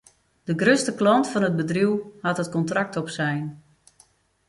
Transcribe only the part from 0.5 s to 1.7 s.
grutste klant fan it